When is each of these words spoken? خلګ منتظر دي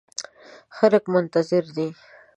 خلګ 0.75 1.03
منتظر 1.13 1.63
دي 1.75 1.87